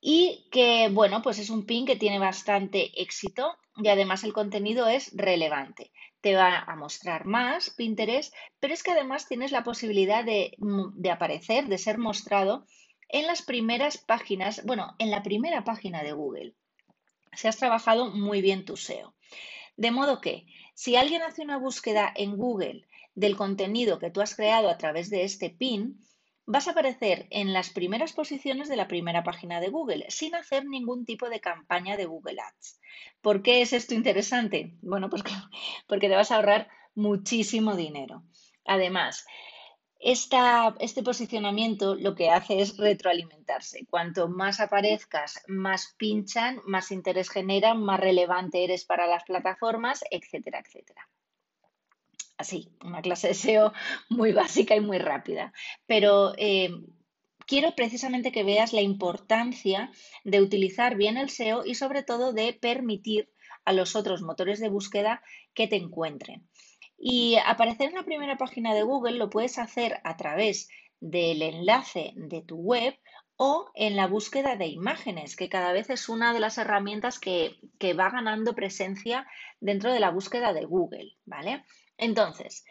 y 0.00 0.48
que, 0.50 0.88
bueno, 0.90 1.22
pues 1.22 1.38
es 1.38 1.50
un 1.50 1.66
pin 1.66 1.84
que 1.86 1.96
tiene 1.96 2.18
bastante 2.18 2.90
éxito 3.00 3.56
y 3.82 3.88
además 3.88 4.24
el 4.24 4.32
contenido 4.32 4.88
es 4.88 5.10
relevante. 5.14 5.90
Te 6.20 6.34
va 6.34 6.58
a 6.58 6.76
mostrar 6.76 7.24
más 7.24 7.70
Pinterest, 7.70 8.34
pero 8.58 8.74
es 8.74 8.82
que 8.82 8.92
además 8.92 9.26
tienes 9.26 9.52
la 9.52 9.64
posibilidad 9.64 10.24
de, 10.24 10.56
de 10.58 11.10
aparecer, 11.10 11.66
de 11.66 11.78
ser 11.78 11.98
mostrado 11.98 12.66
en 13.08 13.26
las 13.26 13.42
primeras 13.42 13.98
páginas, 13.98 14.64
bueno, 14.64 14.94
en 14.98 15.10
la 15.10 15.22
primera 15.22 15.64
página 15.64 16.02
de 16.02 16.12
Google. 16.12 16.54
Si 17.32 17.48
has 17.48 17.56
trabajado 17.56 18.10
muy 18.10 18.40
bien 18.40 18.64
tu 18.64 18.76
SEO. 18.76 19.14
De 19.76 19.90
modo 19.90 20.20
que 20.20 20.46
si 20.74 20.96
alguien 20.96 21.22
hace 21.22 21.42
una 21.42 21.58
búsqueda 21.58 22.12
en 22.14 22.36
Google 22.36 22.86
del 23.14 23.36
contenido 23.36 23.98
que 23.98 24.10
tú 24.10 24.20
has 24.20 24.34
creado 24.34 24.68
a 24.68 24.78
través 24.78 25.10
de 25.10 25.24
este 25.24 25.50
pin, 25.50 25.98
vas 26.46 26.68
a 26.68 26.72
aparecer 26.72 27.26
en 27.30 27.52
las 27.52 27.70
primeras 27.70 28.12
posiciones 28.12 28.68
de 28.68 28.76
la 28.76 28.88
primera 28.88 29.22
página 29.22 29.60
de 29.60 29.68
Google 29.68 30.06
sin 30.08 30.34
hacer 30.34 30.64
ningún 30.64 31.04
tipo 31.04 31.28
de 31.28 31.40
campaña 31.40 31.96
de 31.96 32.06
Google 32.06 32.40
Ads. 32.40 32.80
¿Por 33.20 33.42
qué 33.42 33.62
es 33.62 33.72
esto 33.72 33.94
interesante? 33.94 34.74
Bueno, 34.82 35.08
pues 35.08 35.22
porque 35.86 36.08
te 36.08 36.16
vas 36.16 36.30
a 36.30 36.36
ahorrar 36.36 36.68
muchísimo 36.94 37.76
dinero. 37.76 38.22
Además, 38.64 39.26
este 40.00 41.02
posicionamiento 41.02 41.94
lo 41.94 42.14
que 42.14 42.30
hace 42.30 42.60
es 42.60 42.76
retroalimentarse. 42.78 43.86
Cuanto 43.88 44.28
más 44.28 44.60
aparezcas, 44.60 45.42
más 45.46 45.94
pinchan, 45.98 46.60
más 46.64 46.90
interés 46.90 47.28
generan, 47.28 47.82
más 47.82 48.00
relevante 48.00 48.64
eres 48.64 48.84
para 48.84 49.06
las 49.06 49.24
plataformas, 49.24 50.02
etcétera, 50.10 50.62
etcétera. 50.64 51.08
Así, 52.40 52.70
una 52.82 53.02
clase 53.02 53.28
de 53.28 53.34
SEO 53.34 53.74
muy 54.08 54.32
básica 54.32 54.74
y 54.74 54.80
muy 54.80 54.96
rápida. 54.96 55.52
Pero 55.86 56.32
eh, 56.38 56.70
quiero 57.46 57.74
precisamente 57.74 58.32
que 58.32 58.44
veas 58.44 58.72
la 58.72 58.80
importancia 58.80 59.90
de 60.24 60.40
utilizar 60.40 60.96
bien 60.96 61.18
el 61.18 61.28
SEO 61.28 61.66
y 61.66 61.74
sobre 61.74 62.02
todo 62.02 62.32
de 62.32 62.54
permitir 62.54 63.30
a 63.66 63.74
los 63.74 63.94
otros 63.94 64.22
motores 64.22 64.58
de 64.58 64.70
búsqueda 64.70 65.22
que 65.52 65.66
te 65.66 65.76
encuentren. 65.76 66.48
Y 66.96 67.36
aparecer 67.44 67.90
en 67.90 67.96
la 67.96 68.04
primera 68.04 68.38
página 68.38 68.72
de 68.74 68.84
Google 68.84 69.18
lo 69.18 69.28
puedes 69.28 69.58
hacer 69.58 70.00
a 70.02 70.16
través 70.16 70.70
del 70.98 71.42
enlace 71.42 72.14
de 72.16 72.40
tu 72.40 72.56
web 72.56 72.94
o 73.36 73.70
en 73.74 73.96
la 73.96 74.06
búsqueda 74.06 74.56
de 74.56 74.66
imágenes, 74.66 75.36
que 75.36 75.50
cada 75.50 75.72
vez 75.72 75.90
es 75.90 76.08
una 76.08 76.32
de 76.32 76.40
las 76.40 76.56
herramientas 76.56 77.18
que, 77.18 77.56
que 77.78 77.92
va 77.92 78.08
ganando 78.08 78.54
presencia 78.54 79.26
dentro 79.60 79.92
de 79.92 80.00
la 80.00 80.10
búsqueda 80.10 80.54
de 80.54 80.64
Google, 80.64 81.16
¿vale? 81.26 81.64
Entonces, 82.00 82.64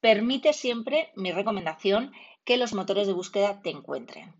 permite 0.00 0.52
siempre, 0.54 1.12
mi 1.14 1.30
recomendación, 1.30 2.12
que 2.44 2.56
los 2.56 2.72
motores 2.72 3.06
de 3.06 3.12
búsqueda 3.12 3.60
te 3.60 3.70
encuentren. 3.70 4.34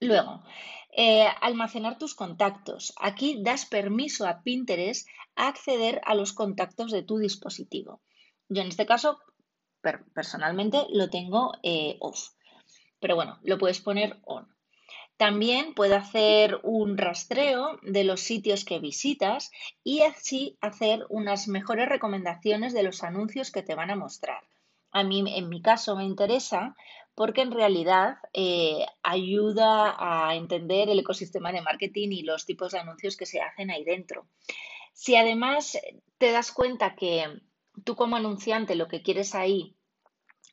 Luego, 0.00 0.42
eh, 0.92 1.26
almacenar 1.40 1.98
tus 1.98 2.14
contactos. 2.14 2.92
Aquí 3.00 3.42
das 3.42 3.64
permiso 3.64 4.26
a 4.26 4.42
Pinterest 4.42 5.08
a 5.36 5.48
acceder 5.48 6.00
a 6.04 6.14
los 6.14 6.32
contactos 6.32 6.90
de 6.90 7.02
tu 7.02 7.18
dispositivo. 7.18 8.02
Yo 8.48 8.62
en 8.62 8.68
este 8.68 8.86
caso, 8.86 9.20
personalmente, 10.12 10.86
lo 10.90 11.08
tengo 11.08 11.52
eh, 11.62 11.96
off. 12.00 12.30
Pero 12.98 13.14
bueno, 13.14 13.38
lo 13.42 13.56
puedes 13.56 13.80
poner 13.80 14.18
on. 14.24 14.48
También 15.16 15.72
puedo 15.72 15.96
hacer 15.96 16.60
un 16.62 16.98
rastreo 16.98 17.78
de 17.82 18.04
los 18.04 18.20
sitios 18.20 18.64
que 18.64 18.80
visitas 18.80 19.50
y 19.82 20.02
así 20.02 20.58
hacer 20.60 21.06
unas 21.08 21.48
mejores 21.48 21.88
recomendaciones 21.88 22.74
de 22.74 22.82
los 22.82 23.02
anuncios 23.02 23.50
que 23.50 23.62
te 23.62 23.74
van 23.74 23.90
a 23.90 23.96
mostrar. 23.96 24.42
A 24.90 25.02
mí, 25.04 25.24
en 25.26 25.48
mi 25.48 25.62
caso, 25.62 25.96
me 25.96 26.04
interesa 26.04 26.76
porque 27.14 27.40
en 27.40 27.50
realidad 27.50 28.18
eh, 28.34 28.84
ayuda 29.02 29.96
a 29.98 30.34
entender 30.34 30.90
el 30.90 30.98
ecosistema 30.98 31.50
de 31.50 31.62
marketing 31.62 32.10
y 32.10 32.22
los 32.22 32.44
tipos 32.44 32.72
de 32.72 32.80
anuncios 32.80 33.16
que 33.16 33.24
se 33.24 33.40
hacen 33.40 33.70
ahí 33.70 33.84
dentro. 33.84 34.26
Si 34.92 35.16
además 35.16 35.78
te 36.18 36.30
das 36.30 36.52
cuenta 36.52 36.94
que 36.94 37.40
tú 37.84 37.96
como 37.96 38.16
anunciante 38.16 38.74
lo 38.74 38.86
que 38.86 39.02
quieres 39.02 39.34
ahí 39.34 39.76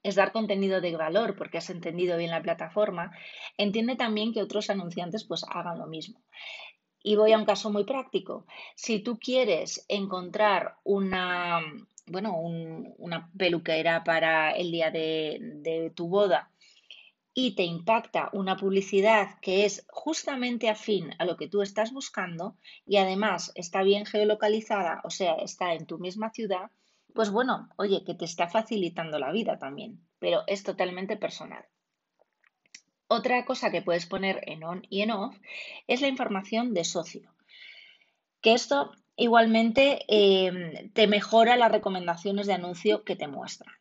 es 0.04 0.16
dar 0.16 0.32
contenido 0.32 0.82
de 0.82 0.96
valor 0.96 1.36
porque 1.36 1.58
has 1.58 1.70
entendido 1.70 2.18
bien 2.18 2.32
la 2.32 2.42
plataforma, 2.42 3.12
entiende 3.58 3.96
también 3.96 4.34
que 4.34 4.42
otros 4.42 4.70
anunciantes 4.70 5.24
pues 5.24 5.46
hagan 5.50 5.80
lo 5.80 5.88
mismo. 5.88 6.22
Y 7.02 7.16
voy 7.16 7.34
a 7.34 7.38
un 7.38 7.46
caso 7.46 7.70
muy 7.72 7.84
práctico. 7.84 8.46
Si 8.76 9.00
tú 9.00 9.18
quieres 9.18 9.86
encontrar 9.90 10.76
una, 10.84 11.62
bueno, 12.06 12.38
una 12.38 13.30
peluquera 13.38 14.04
para 14.04 14.52
el 14.52 14.72
día 14.72 14.92
de, 14.92 15.40
de 15.42 15.90
tu 15.90 16.08
boda 16.08 16.50
y 17.34 17.56
te 17.56 17.64
impacta 17.64 18.30
una 18.34 18.56
publicidad 18.56 19.40
que 19.42 19.66
es 19.66 19.86
justamente 19.90 20.70
afín 20.70 21.12
a 21.18 21.26
lo 21.26 21.36
que 21.36 21.48
tú 21.48 21.62
estás 21.62 21.92
buscando 21.92 22.56
y 22.86 22.98
además 22.98 23.52
está 23.56 23.82
bien 23.84 24.06
geolocalizada, 24.06 25.02
o 25.04 25.10
sea, 25.10 25.34
está 25.36 25.74
en 25.74 25.88
tu 25.88 25.98
misma 25.98 26.30
ciudad, 26.30 26.70
pues 27.14 27.30
bueno, 27.30 27.70
oye, 27.78 28.04
que 28.04 28.16
te 28.16 28.26
está 28.26 28.48
facilitando 28.50 29.20
la 29.20 29.32
vida 29.32 29.58
también, 29.58 30.00
pero 30.20 30.44
es 30.48 30.64
totalmente 30.64 31.18
personal. 31.18 31.66
Otra 33.08 33.46
cosa 33.46 33.72
que 33.72 33.82
puedes 33.82 34.06
poner 34.06 34.42
en 34.48 34.64
on 34.64 34.82
y 34.90 35.02
en 35.02 35.12
off 35.12 35.38
es 35.88 36.02
la 36.02 36.08
información 36.08 36.74
de 36.74 36.84
socio, 36.84 37.34
que 38.42 38.54
esto 38.54 38.92
igualmente 39.16 40.06
em, 40.08 40.92
te 40.94 41.08
mejora 41.08 41.56
las 41.56 41.72
recomendaciones 41.72 42.48
de 42.48 42.54
anuncio 42.54 43.04
que 43.04 43.16
te 43.16 43.28
muestran. 43.28 43.74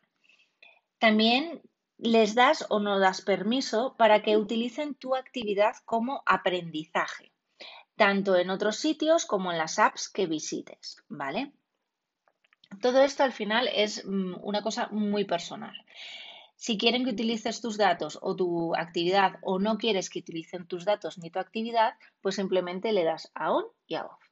También 0.99 1.63
les 1.97 2.35
das 2.35 2.67
o 2.69 2.81
no 2.81 2.99
das 2.99 3.23
permiso 3.23 3.97
para 3.97 4.23
que 4.23 4.37
utilicen 4.37 4.95
tu 4.95 5.15
actividad 5.15 5.75
como 5.85 6.23
aprendizaje, 6.27 7.33
tanto 7.97 8.37
en 8.37 8.51
otros 8.51 8.77
sitios 8.77 9.25
como 9.25 9.53
en 9.53 9.59
las 9.59 9.79
apps 9.79 10.09
que 10.09 10.27
visites, 10.27 11.03
¿vale? 11.09 11.53
Todo 12.81 13.03
esto 13.03 13.23
al 13.23 13.33
final 13.33 13.69
es 13.73 14.05
mm, 14.05 14.37
una 14.43 14.63
cosa 14.63 14.89
muy 14.91 15.25
personal. 15.25 15.75
Si 16.57 16.79
quieren 16.79 17.05
que 17.05 17.11
utilices 17.11 17.61
tus 17.61 17.77
datos 17.77 18.19
o 18.23 18.37
tu 18.37 18.75
actividad 18.77 19.33
o 19.43 19.59
no 19.59 19.79
quieres 19.79 20.09
que 20.09 20.21
utilicen 20.21 20.67
tus 20.67 20.85
datos 20.85 21.19
ni 21.19 21.31
tu 21.31 21.41
actividad, 21.41 21.95
pues 22.21 22.37
simplemente 22.37 22.93
le 22.93 23.05
das 23.05 23.31
a 23.35 23.53
on 23.53 23.65
y 23.87 23.97
a 23.97 24.05
off. 24.07 24.23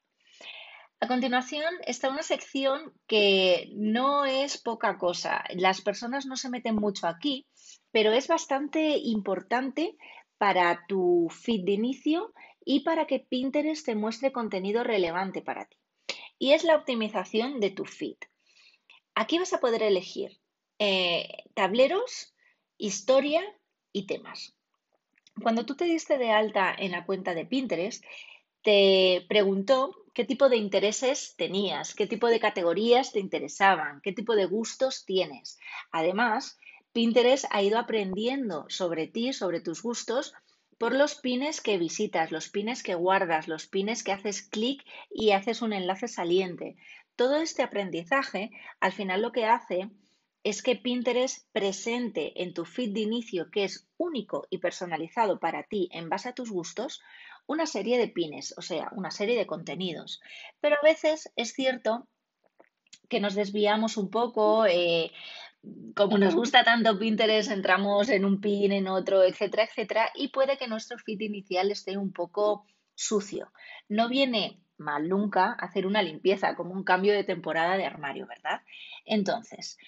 A 1.00 1.08
continuación 1.08 1.74
está 1.86 2.10
una 2.10 2.22
sección 2.22 2.92
que 3.06 3.70
no 3.72 4.26
es 4.26 4.58
poca 4.58 4.98
cosa. 4.98 5.42
Las 5.54 5.80
personas 5.80 6.26
no 6.26 6.36
se 6.36 6.50
meten 6.50 6.76
mucho 6.76 7.06
aquí, 7.06 7.46
pero 7.90 8.12
es 8.12 8.28
bastante 8.28 8.98
importante 8.98 9.96
para 10.36 10.84
tu 10.86 11.28
feed 11.30 11.64
de 11.64 11.72
inicio 11.72 12.32
y 12.64 12.80
para 12.80 13.06
que 13.06 13.18
Pinterest 13.18 13.86
te 13.86 13.94
muestre 13.94 14.30
contenido 14.30 14.84
relevante 14.84 15.42
para 15.42 15.64
ti. 15.64 15.78
Y 16.38 16.52
es 16.52 16.64
la 16.64 16.76
optimización 16.76 17.60
de 17.60 17.70
tu 17.70 17.86
feed. 17.86 18.18
Aquí 19.20 19.38
vas 19.38 19.52
a 19.52 19.60
poder 19.60 19.82
elegir 19.82 20.40
eh, 20.78 21.28
tableros, 21.52 22.32
historia 22.78 23.42
y 23.92 24.06
temas. 24.06 24.54
Cuando 25.42 25.66
tú 25.66 25.76
te 25.76 25.84
diste 25.84 26.16
de 26.16 26.30
alta 26.30 26.74
en 26.74 26.92
la 26.92 27.04
cuenta 27.04 27.34
de 27.34 27.44
Pinterest, 27.44 28.02
te 28.62 29.26
preguntó 29.28 29.94
qué 30.14 30.24
tipo 30.24 30.48
de 30.48 30.56
intereses 30.56 31.34
tenías, 31.36 31.94
qué 31.94 32.06
tipo 32.06 32.28
de 32.28 32.40
categorías 32.40 33.12
te 33.12 33.20
interesaban, 33.20 34.00
qué 34.00 34.14
tipo 34.14 34.34
de 34.34 34.46
gustos 34.46 35.04
tienes. 35.04 35.58
Además, 35.92 36.56
Pinterest 36.94 37.44
ha 37.50 37.62
ido 37.62 37.78
aprendiendo 37.78 38.64
sobre 38.70 39.06
ti, 39.06 39.34
sobre 39.34 39.60
tus 39.60 39.82
gustos, 39.82 40.32
por 40.78 40.94
los 40.94 41.14
pines 41.14 41.60
que 41.60 41.76
visitas, 41.76 42.32
los 42.32 42.48
pines 42.48 42.82
que 42.82 42.94
guardas, 42.94 43.48
los 43.48 43.66
pines 43.66 44.02
que 44.02 44.12
haces 44.12 44.40
clic 44.40 44.82
y 45.10 45.32
haces 45.32 45.60
un 45.60 45.74
enlace 45.74 46.08
saliente. 46.08 46.78
Todo 47.20 47.36
este 47.36 47.62
aprendizaje, 47.62 48.50
al 48.80 48.92
final 48.92 49.20
lo 49.20 49.30
que 49.30 49.44
hace 49.44 49.90
es 50.42 50.62
que 50.62 50.76
Pinterest 50.76 51.46
presente 51.52 52.42
en 52.42 52.54
tu 52.54 52.64
feed 52.64 52.94
de 52.94 53.00
inicio, 53.00 53.50
que 53.50 53.64
es 53.64 53.86
único 53.98 54.46
y 54.48 54.56
personalizado 54.56 55.38
para 55.38 55.64
ti 55.64 55.90
en 55.92 56.08
base 56.08 56.30
a 56.30 56.32
tus 56.32 56.50
gustos, 56.50 57.02
una 57.46 57.66
serie 57.66 57.98
de 57.98 58.08
pines, 58.08 58.54
o 58.56 58.62
sea, 58.62 58.88
una 58.92 59.10
serie 59.10 59.36
de 59.36 59.46
contenidos. 59.46 60.22
Pero 60.62 60.76
a 60.76 60.82
veces 60.82 61.30
es 61.36 61.52
cierto 61.52 62.08
que 63.10 63.20
nos 63.20 63.34
desviamos 63.34 63.98
un 63.98 64.08
poco, 64.08 64.64
eh, 64.64 65.12
como 65.94 66.16
nos 66.16 66.34
gusta 66.34 66.64
tanto 66.64 66.98
Pinterest, 66.98 67.50
entramos 67.50 68.08
en 68.08 68.24
un 68.24 68.40
pin, 68.40 68.72
en 68.72 68.88
otro, 68.88 69.22
etcétera, 69.22 69.64
etcétera, 69.64 70.10
y 70.14 70.28
puede 70.28 70.56
que 70.56 70.68
nuestro 70.68 70.96
feed 70.96 71.20
inicial 71.20 71.70
esté 71.70 71.98
un 71.98 72.14
poco 72.14 72.64
sucio. 72.94 73.52
No 73.90 74.08
viene 74.08 74.62
mal 74.80 75.08
nunca 75.08 75.52
hacer 75.52 75.86
una 75.86 76.02
limpieza, 76.02 76.56
como 76.56 76.72
un 76.72 76.84
cambio 76.84 77.12
de 77.12 77.24
temporada 77.24 77.76
de 77.76 77.86
armario, 77.86 78.26
¿verdad? 78.26 78.62
Entonces, 79.04 79.78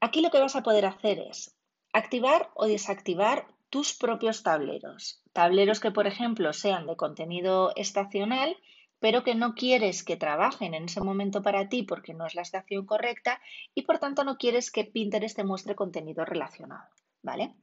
aquí 0.00 0.22
lo 0.22 0.30
que 0.30 0.40
vas 0.40 0.56
a 0.56 0.62
poder 0.62 0.86
hacer 0.86 1.18
es 1.18 1.56
activar 1.92 2.50
o 2.54 2.66
desactivar 2.66 3.46
tus 3.70 3.94
propios 3.94 4.42
tableros. 4.42 5.22
Tableros 5.32 5.80
que, 5.80 5.90
por 5.90 6.06
ejemplo, 6.06 6.52
sean 6.52 6.86
de 6.86 6.96
contenido 6.96 7.72
estacional, 7.76 8.56
pero 9.00 9.24
que 9.24 9.34
no 9.34 9.54
quieres 9.54 10.04
que 10.04 10.16
trabajen 10.16 10.74
en 10.74 10.84
ese 10.84 11.00
momento 11.00 11.42
para 11.42 11.68
ti 11.68 11.82
porque 11.82 12.14
no 12.14 12.26
es 12.26 12.34
la 12.34 12.42
estación 12.42 12.86
correcta 12.86 13.40
y 13.74 13.82
por 13.82 13.98
tanto 13.98 14.24
no 14.24 14.38
quieres 14.38 14.70
que 14.70 14.84
Pinterest 14.84 15.36
te 15.36 15.44
muestre 15.44 15.74
contenido 15.74 16.24
relacionado, 16.24 16.88
¿vale? 17.20 17.54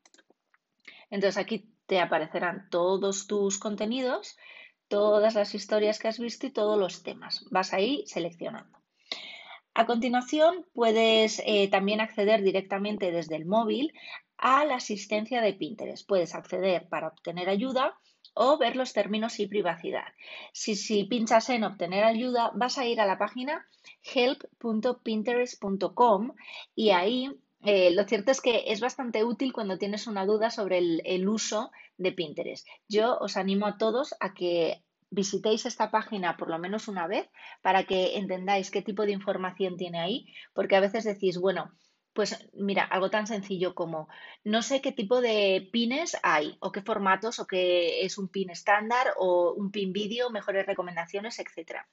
Entonces 1.10 1.38
aquí 1.38 1.74
te 1.88 2.00
aparecerán 2.00 2.70
todos 2.70 3.28
tus 3.28 3.58
contenidos 3.58 4.38
todas 4.92 5.34
las 5.36 5.56
historias 5.56 5.98
que 5.98 6.10
has 6.10 6.20
visto 6.20 6.46
y 6.46 6.52
todos 6.52 6.78
los 6.78 7.02
temas. 7.02 7.46
Vas 7.50 7.74
ahí 7.74 8.04
seleccionando. 8.08 8.78
A 9.74 9.86
continuación, 9.86 10.66
puedes 10.74 11.42
eh, 11.46 11.70
también 11.70 12.02
acceder 12.02 12.44
directamente 12.44 13.10
desde 13.10 13.38
el 13.38 13.46
móvil 13.46 13.94
a 14.38 14.66
la 14.66 14.76
asistencia 14.76 15.42
de 15.42 15.54
Pinterest. 15.54 16.06
Puedes 16.06 16.36
acceder 16.36 16.90
para 16.90 17.08
obtener 17.08 17.48
ayuda 17.48 17.98
o 18.34 18.58
ver 18.58 18.76
los 18.76 18.92
términos 18.92 19.40
y 19.40 19.48
privacidad. 19.48 20.10
Si, 20.52 20.76
si 20.76 21.06
pinchas 21.06 21.50
en 21.50 21.64
obtener 21.64 22.04
ayuda, 22.04 22.52
vas 22.54 22.78
a 22.78 22.86
ir 22.86 23.00
a 23.00 23.06
la 23.06 23.18
página 23.18 23.66
help.pinterest.com 24.04 26.34
y 26.76 26.90
ahí 26.90 27.32
eh, 27.64 27.92
lo 27.92 28.04
cierto 28.06 28.32
es 28.32 28.42
que 28.42 28.66
es 28.68 28.80
bastante 28.80 29.24
útil 29.24 29.54
cuando 29.54 29.78
tienes 29.78 30.08
una 30.08 30.26
duda 30.26 30.50
sobre 30.50 30.80
el, 30.80 31.28
uso 31.28 31.72
de 31.98 32.12
Pinterest. 32.12 32.68
Yo 32.88 33.18
os 33.20 33.38
animo 33.38 33.68
a 33.68 33.78
todos 33.78 34.16
a 34.20 34.34
que 34.34 34.84
visitéis 35.10 35.66
esta 35.66 35.92
página 35.92 36.38
por 36.38 36.50
lo 36.50 36.58
menos 36.58 36.88
una 36.88 37.06
vez 37.06 37.30
para 37.62 37.84
que 37.84 38.18
entendáis 38.18 38.72
qué 38.72 38.82
tipo 38.82 39.06
de 39.06 39.12
información 39.12 39.78
tiene 39.78 40.00
ahí, 40.00 40.26
porque 40.54 40.76
a 40.76 40.80
veces 40.80 41.04
decís, 41.04 41.38
bueno, 41.38 41.72
pues 42.14 42.50
mira, 42.54 42.84
algo 42.84 43.10
tan 43.10 43.28
sencillo 43.28 43.76
como 43.76 44.08
no 44.44 44.62
sé 44.62 44.82
qué 44.82 44.92
tipo 44.92 45.22
de 45.22 45.70
pines 45.72 46.18
hay 46.24 46.58
o 46.60 46.72
qué 46.72 46.82
formatos 46.82 47.40
o 47.40 47.48
qué 47.48 48.04
es 48.06 48.18
un 48.18 48.28
pin 48.28 48.50
estándar 48.50 49.14
o 49.18 49.54
un 49.54 49.72
pin 49.72 49.94
vídeo, 49.94 50.30
mejores 50.30 50.66
recomendaciones, 50.66 51.40
etcétera. 51.40 51.88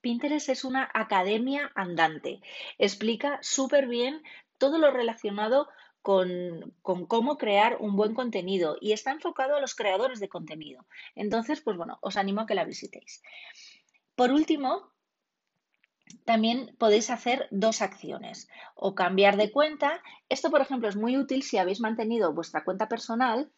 Pinterest 0.00 0.48
es 0.48 0.64
una 0.64 0.88
academia 0.94 1.72
andante. 1.74 2.40
Explica 2.78 3.38
súper 3.42 3.88
bien 3.88 4.22
todo 4.58 4.78
lo 4.78 4.90
relacionado 4.90 5.68
con, 6.02 6.74
cómo 6.82 7.38
crear 7.38 7.76
un 7.80 7.96
buen 7.96 8.14
contenido 8.14 8.76
y 8.80 8.92
está 8.92 9.10
enfocado 9.10 9.56
a 9.56 9.60
los 9.60 9.74
creadores 9.74 10.20
de 10.20 10.28
contenido. 10.28 10.86
Entonces, 11.14 11.60
pues 11.60 11.76
bueno, 11.76 11.98
os 12.00 12.16
animo 12.16 12.42
a 12.42 12.46
que 12.46 12.54
la 12.54 12.64
visitéis. 12.64 13.22
Por 14.14 14.32
último, 14.32 14.90
también 16.24 16.74
podéis 16.78 17.10
hacer 17.10 17.46
dos 17.50 17.82
acciones 17.82 18.48
o 18.74 18.94
cambiar 18.94 19.36
de 19.36 19.50
cuenta. 19.52 20.02
Esto, 20.28 20.50
por 20.50 20.60
ejemplo, 20.60 20.88
es 20.88 20.96
muy 20.96 21.16
útil 21.16 21.42
si 21.42 21.58
habéis 21.58 21.80
mantenido 21.80 22.32
vuestra 22.32 22.64
cuenta 22.64 22.88
personal 22.88 23.50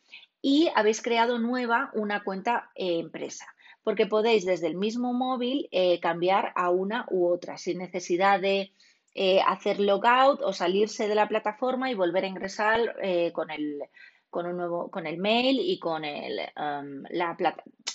y 0.42 0.70
habéis 0.74 1.02
creado 1.02 1.38
nueva 1.38 1.90
una 1.94 2.24
cuenta 2.24 2.70
eh, 2.74 2.98
empresa, 2.98 3.46
porque 3.82 4.06
podéis 4.06 4.44
desde 4.44 4.66
el 4.66 4.76
mismo 4.76 5.12
móvil 5.12 5.68
eh, 5.70 6.00
cambiar 6.00 6.52
a 6.56 6.70
una 6.70 7.06
u 7.10 7.28
otra 7.28 7.58
sin 7.58 7.78
necesidad 7.78 8.40
de 8.40 8.72
eh, 9.14 9.40
hacer 9.46 9.80
logout 9.80 10.40
o 10.42 10.52
salirse 10.52 11.08
de 11.08 11.14
la 11.14 11.28
plataforma 11.28 11.90
y 11.90 11.94
volver 11.94 12.24
a 12.24 12.28
ingresar 12.28 12.96
eh, 13.02 13.32
con, 13.32 13.50
el, 13.50 13.82
con, 14.28 14.46
un 14.46 14.56
nuevo, 14.56 14.90
con 14.90 15.06
el 15.06 15.18
mail 15.18 15.58
y 15.60 15.78
con 15.80 16.04
el, 16.04 16.38
um, 16.56 17.02
la, 17.10 17.36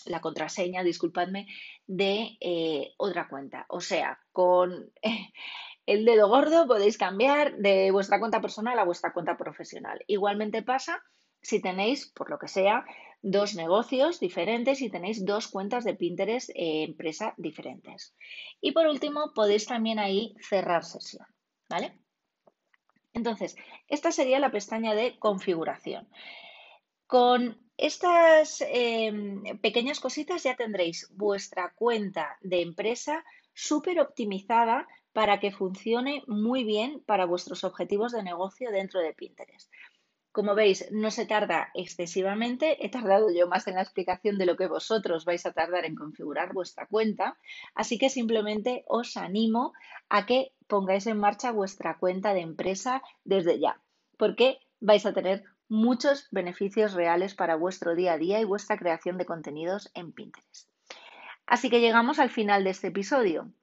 la, 0.05 0.19
contraseña, 0.19 0.83
disculpadme, 0.83 1.47
de 1.87 2.37
eh, 2.41 2.93
otra 2.97 3.29
cuenta. 3.29 3.65
O 3.69 3.79
sea, 3.79 4.19
con 4.33 4.91
el 5.85 6.03
dedo 6.03 6.27
gordo 6.27 6.67
podéis 6.67 6.97
cambiar 6.97 7.55
de 7.57 7.91
vuestra 7.91 8.19
cuenta 8.19 8.41
personal 8.41 8.77
a 8.77 8.83
vuestra 8.83 9.13
cuenta 9.13 9.37
profesional. 9.37 10.03
Igualmente 10.07 10.63
pasa 10.63 11.01
si 11.41 11.61
tenéis, 11.61 12.07
por 12.07 12.29
lo 12.29 12.39
que 12.39 12.47
sea, 12.47 12.85
dos 13.27 13.55
negocios 13.55 14.19
diferentes 14.19 14.81
y 14.81 14.89
tenéis 14.91 15.25
dos 15.25 15.47
cuentas 15.47 15.83
de 15.83 15.95
Pinterest 15.95 16.51
eh, 16.51 16.83
empresa 16.83 17.33
diferentes. 17.37 18.13
Y 18.61 18.71
por 18.71 18.85
último, 18.85 19.33
podéis 19.33 19.65
también 19.65 19.97
ahí 19.97 20.35
cerrar 20.39 20.85
sesión, 20.85 21.25
¿vale? 21.67 21.97
Entonces, 23.13 23.55
esta 23.87 24.11
sería 24.11 24.39
la 24.39 24.51
pestaña 24.51 24.93
de 24.93 25.17
configuración. 25.17 26.07
Con 27.07 27.57
estas 27.77 28.63
em, 28.67 29.41
pequeñas 29.59 29.99
cositas 29.99 30.43
ya 30.43 30.55
tendréis 30.55 31.09
vuestra 31.11 31.73
cuenta 31.73 32.37
de 32.41 32.61
empresa 32.61 33.25
súper 33.53 34.01
optimizada 34.01 34.87
para 35.13 35.39
que 35.39 35.51
funcione 35.51 36.21
muy 36.27 36.63
bien 36.63 37.01
para 37.07 37.25
vuestros 37.25 37.63
objetivos 37.63 38.11
de 38.11 38.21
negocio 38.21 38.69
dentro 38.69 38.99
de 38.99 39.13
Pinterest. 39.13 39.71
Como 40.35 40.53
veis, 40.53 40.91
no 40.91 41.11
se 41.11 41.25
tarda 41.25 41.69
excesivamente. 41.73 42.85
He 42.85 42.89
tardado 42.89 43.27
yo 43.31 43.47
más 43.47 43.69
en 43.69 43.75
la 43.75 43.83
explicación 43.83 44.37
de 44.37 44.45
lo 44.45 44.57
que 44.57 44.67
vosotros 44.67 45.23
vais 45.23 45.45
a 45.45 45.53
tardar 45.53 45.85
en 45.85 45.95
configurar 45.95 46.51
vuestra 46.51 46.87
cuenta. 46.87 47.37
Así 47.73 47.97
que 47.97 48.09
simplemente 48.09 48.83
os 48.85 49.15
animo 49.15 49.71
a 50.09 50.25
que 50.25 50.51
pongáis 50.67 51.07
en 51.07 51.19
marcha 51.19 51.53
vuestra 51.53 51.97
cuenta 51.99 52.33
de 52.33 52.41
empresa 52.41 53.01
desde 53.23 53.59
ya, 53.59 53.79
porque 54.17 54.59
vais 54.81 55.05
a 55.05 55.13
tener 55.13 55.45
muchos 55.69 56.27
beneficios 56.31 56.91
reales 56.91 57.33
para 57.33 57.55
vuestro 57.55 57.95
día 57.95 58.11
a 58.11 58.17
día 58.17 58.41
y 58.41 58.43
vuestra 58.43 58.75
creación 58.75 59.17
de 59.17 59.25
contenidos 59.25 59.89
en 59.93 60.11
Pinterest. 60.11 60.67
Así 61.47 61.69
que 61.69 61.79
llegamos 61.79 62.19
al 62.19 62.29
final 62.29 62.65
de 62.65 62.71
este 62.71 62.87
episodio. 62.87 63.53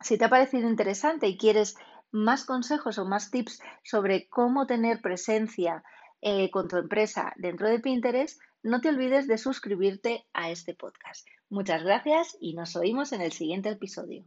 Si 0.00 0.16
te 0.16 0.24
ha 0.24 0.30
parecido 0.30 0.66
interesante 0.66 1.28
y 1.28 1.36
quieres 1.36 1.76
más 2.12 2.44
consejos 2.44 2.98
o 2.98 3.04
más 3.04 3.30
tips 3.30 3.60
sobre 3.84 4.28
cómo 4.28 4.66
tener 4.66 5.00
presencia 5.00 5.82
eh, 6.22 6.50
con 6.50 6.68
tu 6.68 6.76
empresa 6.76 7.32
dentro 7.36 7.68
de 7.68 7.80
Pinterest, 7.80 8.40
no 8.62 8.80
te 8.80 8.88
olvides 8.88 9.26
de 9.26 9.38
suscribirte 9.38 10.26
a 10.32 10.50
este 10.50 10.74
podcast. 10.74 11.26
Muchas 11.48 11.82
gracias 11.82 12.36
y 12.40 12.54
nos 12.54 12.76
oímos 12.76 13.12
en 13.12 13.22
el 13.22 13.32
siguiente 13.32 13.70
episodio. 13.70 14.24